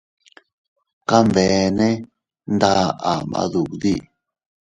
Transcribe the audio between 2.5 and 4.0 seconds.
nda ama duddi.